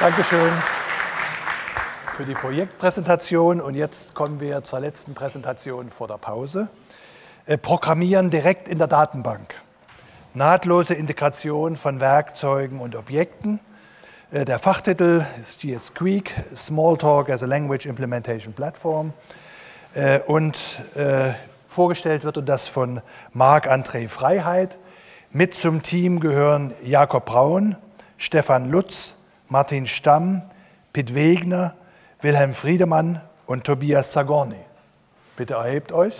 Dankeschön 0.00 0.52
für 2.16 2.24
die 2.24 2.34
Projektpräsentation. 2.34 3.60
Und 3.60 3.74
jetzt 3.74 4.14
kommen 4.14 4.40
wir 4.40 4.64
zur 4.64 4.80
letzten 4.80 5.14
Präsentation 5.14 5.90
vor 5.90 6.08
der 6.08 6.18
Pause. 6.18 6.68
Äh, 7.46 7.58
Programmieren 7.58 8.28
direkt 8.28 8.68
in 8.68 8.78
der 8.78 8.88
Datenbank. 8.88 9.54
Nahtlose 10.34 10.94
Integration 10.94 11.76
von 11.76 12.00
Werkzeugen 12.00 12.80
und 12.80 12.96
Objekten. 12.96 13.60
Äh, 14.32 14.44
Der 14.44 14.58
Fachtitel 14.58 15.24
ist 15.40 15.60
GS 15.60 15.86
Squeak, 15.86 16.34
Smalltalk 16.54 17.30
as 17.30 17.42
a 17.44 17.46
Language 17.46 17.86
Implementation 17.86 18.52
Platform. 18.52 19.12
Äh, 19.94 20.18
Und 20.26 20.58
vorgestellt 21.68 22.24
wird 22.24 22.48
das 22.48 22.66
von 22.66 23.00
Marc-André 23.32 24.08
Freiheit. 24.08 24.76
Mit 25.30 25.54
zum 25.54 25.82
Team 25.82 26.18
gehören 26.20 26.74
Jakob 26.82 27.26
Braun, 27.26 27.76
Stefan 28.18 28.70
Lutz, 28.70 29.14
Martin 29.48 29.86
Stamm, 29.86 30.42
Pitt 30.92 31.14
Wegner, 31.14 31.74
Wilhelm 32.20 32.54
Friedemann 32.54 33.20
und 33.46 33.64
Tobias 33.64 34.12
Zagorni. 34.12 34.56
Bitte 35.36 35.54
erhebt 35.54 35.92
euch. 35.92 36.14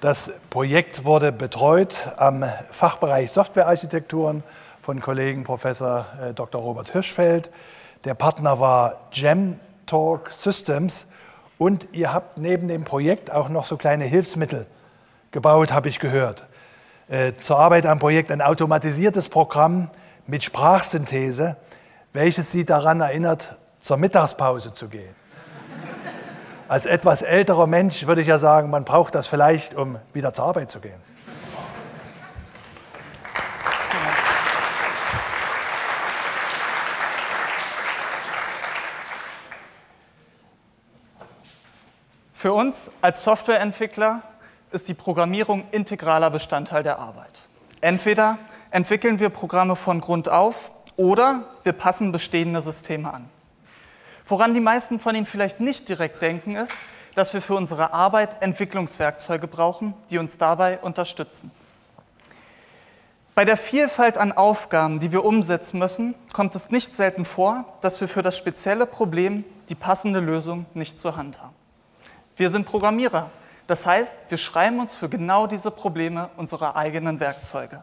Das 0.00 0.30
Projekt 0.48 1.04
wurde 1.04 1.32
betreut 1.32 2.12
am 2.16 2.44
Fachbereich 2.70 3.32
Softwarearchitekturen 3.32 4.44
von 4.80 5.00
Kollegen 5.00 5.42
Professor 5.42 6.06
äh, 6.22 6.32
Dr. 6.32 6.62
Robert 6.62 6.92
Hirschfeld. 6.92 7.50
Der 8.04 8.14
Partner 8.14 8.60
war 8.60 9.08
Gemtalk 9.10 10.30
Systems 10.30 11.04
und 11.58 11.88
ihr 11.92 12.12
habt 12.12 12.38
neben 12.38 12.68
dem 12.68 12.84
Projekt 12.84 13.30
auch 13.30 13.48
noch 13.48 13.66
so 13.66 13.76
kleine 13.76 14.04
Hilfsmittel 14.04 14.66
gebaut, 15.32 15.72
habe 15.72 15.88
ich 15.88 15.98
gehört. 15.98 16.46
Äh, 17.08 17.32
Zur 17.40 17.58
Arbeit 17.58 17.84
am 17.84 17.98
Projekt 17.98 18.30
ein 18.30 18.40
automatisiertes 18.40 19.28
Programm 19.28 19.90
mit 20.26 20.44
Sprachsynthese, 20.44 21.56
welches 22.12 22.52
Sie 22.52 22.64
daran 22.64 23.00
erinnert, 23.00 23.56
zur 23.80 23.96
Mittagspause 23.96 24.72
zu 24.72 24.88
gehen. 24.88 25.14
Als 26.68 26.84
etwas 26.84 27.22
älterer 27.22 27.66
Mensch 27.66 28.06
würde 28.06 28.20
ich 28.20 28.26
ja 28.26 28.38
sagen, 28.38 28.68
man 28.68 28.84
braucht 28.84 29.14
das 29.14 29.26
vielleicht, 29.26 29.74
um 29.74 29.98
wieder 30.12 30.34
zur 30.34 30.44
Arbeit 30.44 30.70
zu 30.70 30.80
gehen. 30.80 31.00
Für 42.38 42.52
uns 42.52 42.88
als 43.00 43.24
Softwareentwickler 43.24 44.22
ist 44.70 44.86
die 44.86 44.94
Programmierung 44.94 45.64
integraler 45.72 46.30
Bestandteil 46.30 46.84
der 46.84 47.00
Arbeit. 47.00 47.32
Entweder 47.80 48.38
entwickeln 48.70 49.18
wir 49.18 49.28
Programme 49.28 49.74
von 49.74 50.00
Grund 50.00 50.28
auf 50.28 50.70
oder 50.96 51.48
wir 51.64 51.72
passen 51.72 52.12
bestehende 52.12 52.60
Systeme 52.60 53.12
an. 53.12 53.28
Woran 54.24 54.54
die 54.54 54.60
meisten 54.60 55.00
von 55.00 55.16
Ihnen 55.16 55.26
vielleicht 55.26 55.58
nicht 55.58 55.88
direkt 55.88 56.22
denken, 56.22 56.54
ist, 56.54 56.72
dass 57.16 57.34
wir 57.34 57.42
für 57.42 57.56
unsere 57.56 57.92
Arbeit 57.92 58.40
Entwicklungswerkzeuge 58.40 59.48
brauchen, 59.48 59.94
die 60.08 60.18
uns 60.18 60.38
dabei 60.38 60.78
unterstützen. 60.78 61.50
Bei 63.34 63.44
der 63.44 63.56
Vielfalt 63.56 64.16
an 64.16 64.30
Aufgaben, 64.30 65.00
die 65.00 65.10
wir 65.10 65.24
umsetzen 65.24 65.80
müssen, 65.80 66.14
kommt 66.32 66.54
es 66.54 66.70
nicht 66.70 66.94
selten 66.94 67.24
vor, 67.24 67.64
dass 67.80 68.00
wir 68.00 68.06
für 68.06 68.22
das 68.22 68.38
spezielle 68.38 68.86
Problem 68.86 69.42
die 69.70 69.74
passende 69.74 70.20
Lösung 70.20 70.66
nicht 70.74 71.00
zur 71.00 71.16
Hand 71.16 71.42
haben. 71.42 71.57
Wir 72.38 72.50
sind 72.50 72.66
Programmierer, 72.66 73.30
das 73.66 73.84
heißt, 73.84 74.16
wir 74.28 74.38
schreiben 74.38 74.78
uns 74.78 74.94
für 74.94 75.08
genau 75.08 75.48
diese 75.48 75.72
Probleme 75.72 76.30
unsere 76.36 76.76
eigenen 76.76 77.18
Werkzeuge. 77.18 77.82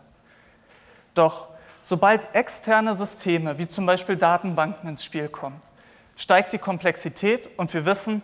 Doch 1.13 1.49
sobald 1.83 2.33
externe 2.33 2.95
Systeme 2.95 3.57
wie 3.57 3.67
zum 3.67 3.85
Beispiel 3.85 4.15
Datenbanken 4.15 4.87
ins 4.87 5.03
Spiel 5.03 5.27
kommen, 5.27 5.59
steigt 6.15 6.53
die 6.53 6.57
Komplexität 6.57 7.49
und 7.59 7.73
wir 7.73 7.85
wissen, 7.85 8.21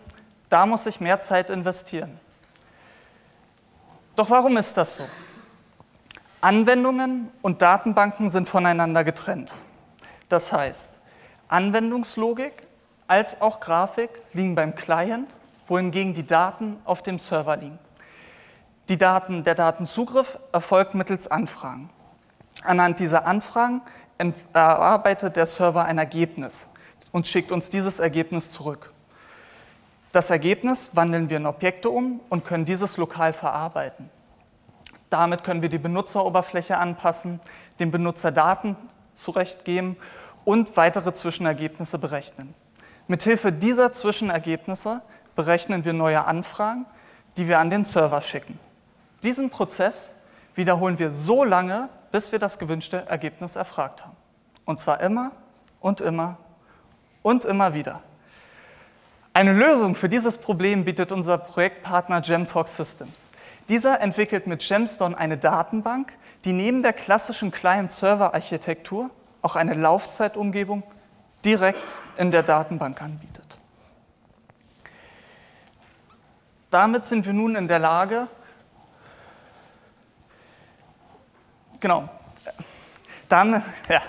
da 0.48 0.64
muss 0.64 0.86
ich 0.86 1.00
mehr 1.00 1.20
Zeit 1.20 1.50
investieren. 1.50 2.18
Doch 4.16 4.30
warum 4.30 4.56
ist 4.56 4.74
das 4.74 4.94
so? 4.96 5.04
Anwendungen 6.40 7.30
und 7.42 7.60
Datenbanken 7.60 8.30
sind 8.30 8.48
voneinander 8.48 9.04
getrennt. 9.04 9.52
Das 10.30 10.50
heißt, 10.50 10.88
Anwendungslogik 11.48 12.54
als 13.06 13.38
auch 13.42 13.60
Grafik 13.60 14.08
liegen 14.32 14.54
beim 14.54 14.74
Client, 14.74 15.28
wohingegen 15.72 16.12
die 16.12 16.26
Daten 16.26 16.76
auf 16.84 17.02
dem 17.02 17.18
Server 17.18 17.56
liegen. 17.56 17.78
Die 18.90 18.98
Daten, 18.98 19.42
der 19.42 19.54
Datenzugriff 19.54 20.38
erfolgt 20.52 20.94
mittels 20.94 21.28
Anfragen. 21.28 21.88
Anhand 22.62 23.00
dieser 23.00 23.24
Anfragen 23.26 23.80
erarbeitet 24.52 25.34
der 25.34 25.46
Server 25.46 25.86
ein 25.86 25.96
Ergebnis 25.96 26.68
und 27.10 27.26
schickt 27.26 27.50
uns 27.50 27.70
dieses 27.70 28.00
Ergebnis 28.00 28.50
zurück. 28.50 28.92
Das 30.12 30.28
Ergebnis 30.28 30.90
wandeln 30.94 31.30
wir 31.30 31.38
in 31.38 31.46
Objekte 31.46 31.88
um 31.88 32.20
und 32.28 32.44
können 32.44 32.66
dieses 32.66 32.98
lokal 32.98 33.32
verarbeiten. 33.32 34.10
Damit 35.08 35.42
können 35.42 35.62
wir 35.62 35.70
die 35.70 35.78
Benutzeroberfläche 35.78 36.76
anpassen, 36.76 37.40
dem 37.80 37.90
Benutzer 37.90 38.30
Daten 38.30 38.76
zurechtgeben 39.14 39.96
und 40.44 40.76
weitere 40.76 41.14
Zwischenergebnisse 41.14 41.98
berechnen. 41.98 42.54
Mithilfe 43.08 43.52
dieser 43.52 43.90
Zwischenergebnisse 43.90 45.00
berechnen 45.34 45.84
wir 45.84 45.92
neue 45.92 46.24
Anfragen, 46.24 46.86
die 47.36 47.48
wir 47.48 47.58
an 47.58 47.70
den 47.70 47.84
Server 47.84 48.20
schicken. 48.20 48.58
Diesen 49.22 49.50
Prozess 49.50 50.10
wiederholen 50.54 50.98
wir 50.98 51.10
so 51.10 51.44
lange, 51.44 51.88
bis 52.10 52.32
wir 52.32 52.38
das 52.38 52.58
gewünschte 52.58 53.06
Ergebnis 53.06 53.56
erfragt 53.56 54.02
haben. 54.04 54.16
Und 54.64 54.80
zwar 54.80 55.00
immer 55.00 55.32
und 55.80 56.00
immer 56.00 56.36
und 57.22 57.44
immer 57.44 57.74
wieder. 57.74 58.02
Eine 59.34 59.52
Lösung 59.52 59.94
für 59.94 60.10
dieses 60.10 60.36
Problem 60.36 60.84
bietet 60.84 61.10
unser 61.10 61.38
Projektpartner 61.38 62.20
Gemtalk 62.20 62.68
Systems. 62.68 63.30
Dieser 63.68 64.00
entwickelt 64.00 64.46
mit 64.46 64.66
Gemstone 64.66 65.16
eine 65.16 65.38
Datenbank, 65.38 66.12
die 66.44 66.52
neben 66.52 66.82
der 66.82 66.92
klassischen 66.92 67.50
Client-Server-Architektur 67.50 69.08
auch 69.40 69.56
eine 69.56 69.74
Laufzeitumgebung 69.74 70.82
direkt 71.44 71.98
in 72.18 72.30
der 72.30 72.42
Datenbank 72.42 73.00
anbietet. 73.00 73.41
Damit 76.72 77.04
sind 77.04 77.26
wir 77.26 77.34
nun 77.34 77.54
in 77.54 77.68
der 77.68 77.78
Lage, 77.78 78.28
genau, 81.78 82.08
damit, 83.28 83.62
ja, 83.90 84.00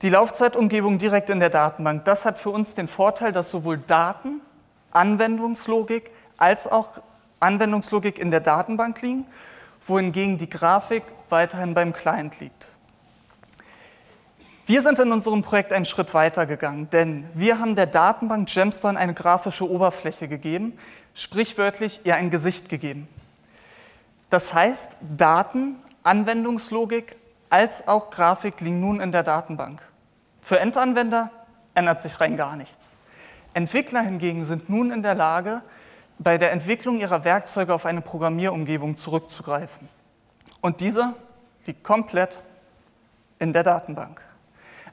die 0.00 0.08
Laufzeitumgebung 0.08 0.96
direkt 0.96 1.28
in 1.28 1.38
der 1.38 1.50
Datenbank, 1.50 2.06
das 2.06 2.24
hat 2.24 2.38
für 2.38 2.48
uns 2.48 2.74
den 2.74 2.88
Vorteil, 2.88 3.30
dass 3.30 3.50
sowohl 3.50 3.76
Daten, 3.76 4.40
Anwendungslogik 4.90 6.10
als 6.38 6.66
auch 6.66 7.02
Anwendungslogik 7.40 8.18
in 8.18 8.30
der 8.30 8.40
Datenbank 8.40 9.02
liegen, 9.02 9.26
wohingegen 9.86 10.38
die 10.38 10.48
Grafik 10.48 11.02
weiterhin 11.28 11.74
beim 11.74 11.92
Client 11.92 12.40
liegt. 12.40 12.70
Wir 14.66 14.80
sind 14.80 14.98
in 14.98 15.12
unserem 15.12 15.42
Projekt 15.42 15.74
einen 15.74 15.84
Schritt 15.84 16.14
weiter 16.14 16.46
gegangen, 16.46 16.88
denn 16.88 17.28
wir 17.34 17.58
haben 17.58 17.76
der 17.76 17.84
Datenbank 17.84 18.48
Gemstone 18.48 18.98
eine 18.98 19.12
grafische 19.12 19.68
Oberfläche 19.68 20.26
gegeben, 20.26 20.78
sprichwörtlich 21.14 22.00
ihr 22.04 22.16
ein 22.16 22.30
Gesicht 22.30 22.70
gegeben. 22.70 23.06
Das 24.30 24.54
heißt, 24.54 24.92
Daten, 25.18 25.76
Anwendungslogik 26.02 27.16
als 27.50 27.86
auch 27.86 28.08
Grafik 28.08 28.62
liegen 28.62 28.80
nun 28.80 29.00
in 29.00 29.12
der 29.12 29.22
Datenbank. 29.22 29.82
Für 30.40 30.58
Endanwender 30.58 31.30
ändert 31.74 32.00
sich 32.00 32.18
rein 32.18 32.38
gar 32.38 32.56
nichts. 32.56 32.96
Entwickler 33.52 34.00
hingegen 34.00 34.46
sind 34.46 34.70
nun 34.70 34.90
in 34.90 35.02
der 35.02 35.14
Lage, 35.14 35.60
bei 36.18 36.38
der 36.38 36.52
Entwicklung 36.52 36.98
ihrer 36.98 37.22
Werkzeuge 37.24 37.74
auf 37.74 37.84
eine 37.84 38.00
Programmierumgebung 38.00 38.96
zurückzugreifen. 38.96 39.90
Und 40.62 40.80
diese 40.80 41.14
liegt 41.66 41.84
komplett 41.84 42.42
in 43.38 43.52
der 43.52 43.62
Datenbank. 43.62 44.22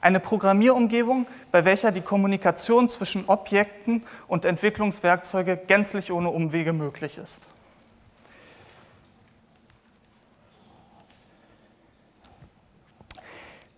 Eine 0.02 0.18
Programmierumgebung, 0.18 1.26
bei 1.52 1.64
welcher 1.64 1.92
die 1.92 2.00
Kommunikation 2.00 2.88
zwischen 2.88 3.24
Objekten 3.28 4.04
und 4.26 4.44
Entwicklungswerkzeuge 4.44 5.56
gänzlich 5.56 6.12
ohne 6.12 6.28
Umwege 6.28 6.72
möglich 6.72 7.18
ist. 7.18 7.40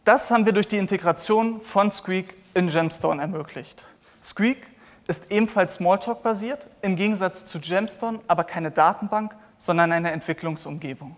Das 0.06 0.30
haben 0.30 0.46
wir 0.46 0.52
durch 0.52 0.66
die 0.68 0.78
Integration 0.78 1.60
von 1.60 1.90
Squeak 1.90 2.34
in 2.54 2.68
Gemstone 2.68 3.20
ermöglicht. 3.20 3.86
Squeak 4.22 4.66
ist 5.06 5.24
ebenfalls 5.30 5.74
Smalltalk-basiert, 5.74 6.66
im 6.80 6.96
Gegensatz 6.96 7.44
zu 7.44 7.60
Gemstone 7.60 8.20
aber 8.28 8.44
keine 8.44 8.70
Datenbank, 8.70 9.34
sondern 9.58 9.92
eine 9.92 10.10
Entwicklungsumgebung. 10.10 11.16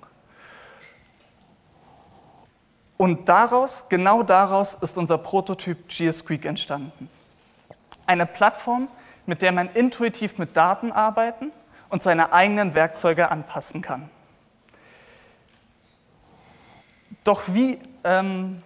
Und 2.96 3.28
daraus, 3.28 3.84
genau 3.88 4.22
daraus, 4.22 4.74
ist 4.74 4.96
unser 4.96 5.18
Prototyp 5.18 5.88
GSQuick 5.88 6.46
entstanden. 6.46 7.10
Eine 8.06 8.26
Plattform, 8.26 8.88
mit 9.26 9.42
der 9.42 9.52
man 9.52 9.68
intuitiv 9.74 10.38
mit 10.38 10.56
Daten 10.56 10.92
arbeiten 10.92 11.52
und 11.88 12.02
seine 12.02 12.32
eigenen 12.32 12.74
Werkzeuge 12.74 13.30
anpassen 13.30 13.82
kann. 13.82 14.08
Doch 17.24 17.42
wie, 17.48 17.80
ähm, 18.04 18.62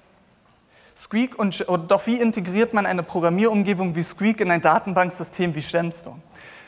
Squeak 0.97 1.39
und, 1.39 1.65
doch 1.89 2.07
wie 2.07 2.21
integriert 2.21 2.75
man 2.75 2.85
eine 2.85 3.03
Programmierumgebung 3.03 3.97
wie 3.97 4.03
Squeak 4.03 4.41
in 4.41 4.51
ein 4.51 4.61
Datenbanksystem 4.61 5.55
wie 5.55 5.63
Gemstone? 5.63 6.21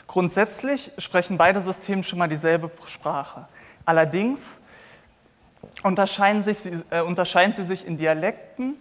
Grundsätzlich 0.07 0.91
sprechen 0.97 1.37
beide 1.37 1.61
Systeme 1.61 2.01
schon 2.01 2.19
mal 2.19 2.27
dieselbe 2.27 2.71
Sprache. 2.87 3.45
Allerdings 3.85 4.59
unterscheiden, 5.81 6.41
sich, 6.41 6.57
äh, 6.89 7.01
unterscheiden 7.01 7.53
sie 7.53 7.63
sich 7.63 7.85
in 7.85 7.97
Dialekten 7.97 8.75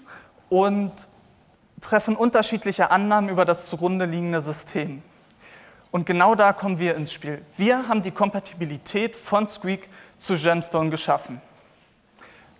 und 0.48 0.92
treffen 1.80 2.16
unterschiedliche 2.16 2.90
Annahmen 2.90 3.30
über 3.30 3.44
das 3.44 3.66
zugrunde 3.66 4.04
liegende 4.04 4.40
System. 4.40 5.02
Und 5.90 6.06
genau 6.06 6.34
da 6.34 6.52
kommen 6.52 6.78
wir 6.78 6.94
ins 6.96 7.12
Spiel. 7.12 7.42
Wir 7.56 7.88
haben 7.88 8.02
die 8.02 8.10
Kompatibilität 8.10 9.14
von 9.14 9.46
Squeak 9.46 9.88
zu 10.18 10.36
Gemstone 10.36 10.90
geschaffen. 10.90 11.40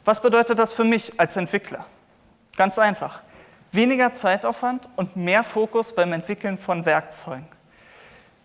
Was 0.04 0.20
bedeutet 0.20 0.58
das 0.58 0.72
für 0.72 0.84
mich 0.84 1.18
als 1.18 1.36
Entwickler? 1.36 1.86
Ganz 2.56 2.78
einfach. 2.78 3.22
Weniger 3.70 4.12
Zeitaufwand 4.12 4.88
und 4.96 5.16
mehr 5.16 5.44
Fokus 5.44 5.94
beim 5.94 6.12
Entwickeln 6.12 6.58
von 6.58 6.84
Werkzeugen. 6.84 7.46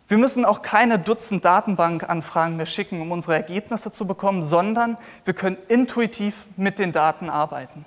Wir 0.07 0.18
müssen 0.18 0.45
auch 0.45 0.62
keine 0.62 1.00
Dutzend 1.00 1.44
Datenbankanfragen 1.44 2.56
mehr 2.56 2.65
schicken, 2.65 3.01
um 3.01 3.12
unsere 3.12 3.36
Ergebnisse 3.36 3.92
zu 3.92 4.07
bekommen, 4.07 4.42
sondern 4.42 4.98
wir 5.25 5.33
können 5.33 5.57
intuitiv 5.68 6.45
mit 6.56 6.80
den 6.80 6.94
Daten 6.94 7.30
arbeiten. 7.30 7.86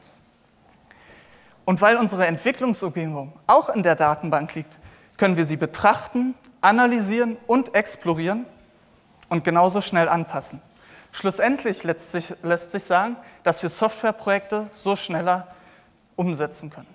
Und 1.65 1.81
weil 1.81 1.97
unsere 1.97 2.27
Entwicklungsumgebung 2.27 3.33
auch 3.47 3.71
in 3.71 3.83
der 3.83 3.95
Datenbank 3.95 4.55
liegt, 4.55 4.79
können 5.17 5.37
wir 5.37 5.45
sie 5.45 5.57
betrachten, 5.57 6.35
analysieren 6.61 7.37
und 7.47 7.75
explorieren 7.75 8.45
und 9.29 9.45
genauso 9.45 9.81
schnell 9.81 10.09
anpassen. 10.09 10.61
Schlussendlich 11.13 11.85
lässt 11.85 12.13
sich, 12.13 12.35
lässt 12.43 12.73
sich 12.73 12.85
sagen, 12.85 13.17
dass 13.45 13.63
wir 13.63 13.71
Softwareprojekte 13.71 14.67
so 14.75 14.95
schneller 14.95 15.49
umsetzen 16.17 16.71
können. 16.71 16.87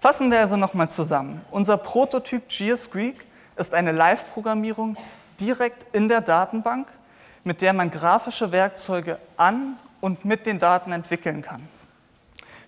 Fassen 0.00 0.30
wir 0.30 0.40
also 0.40 0.56
nochmal 0.56 0.88
zusammen. 0.88 1.40
Unser 1.50 1.76
Prototyp 1.76 2.48
GeoSqueak 2.48 3.27
ist 3.58 3.74
eine 3.74 3.92
Live-Programmierung 3.92 4.96
direkt 5.40 5.86
in 5.94 6.08
der 6.08 6.20
Datenbank, 6.20 6.88
mit 7.44 7.60
der 7.60 7.72
man 7.72 7.90
grafische 7.90 8.52
Werkzeuge 8.52 9.18
an 9.36 9.76
und 10.00 10.24
mit 10.24 10.46
den 10.46 10.58
Daten 10.58 10.92
entwickeln 10.92 11.42
kann. 11.42 11.68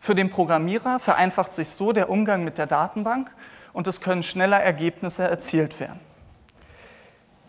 Für 0.00 0.14
den 0.14 0.30
Programmierer 0.30 0.98
vereinfacht 0.98 1.52
sich 1.52 1.68
so 1.68 1.92
der 1.92 2.08
Umgang 2.08 2.44
mit 2.44 2.58
der 2.58 2.66
Datenbank 2.66 3.30
und 3.72 3.86
es 3.86 4.00
können 4.00 4.22
schneller 4.22 4.60
Ergebnisse 4.60 5.24
erzielt 5.24 5.78
werden. 5.78 6.00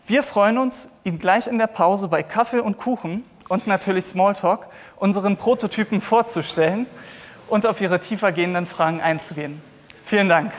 Wir 0.06 0.22
freuen 0.22 0.58
uns, 0.58 0.88
Ihnen 1.04 1.18
gleich 1.18 1.46
in 1.46 1.58
der 1.58 1.68
Pause 1.68 2.08
bei 2.08 2.22
Kaffee 2.22 2.58
und 2.58 2.76
Kuchen 2.76 3.24
und 3.48 3.66
natürlich 3.66 4.04
Smalltalk 4.04 4.66
unseren 4.96 5.36
Prototypen 5.36 6.00
vorzustellen 6.00 6.86
und 7.48 7.66
auf 7.66 7.80
Ihre 7.80 8.00
tiefer 8.00 8.32
gehenden 8.32 8.66
Fragen 8.66 9.00
einzugehen. 9.00 9.62
Vielen 10.04 10.28
Dank. 10.28 10.52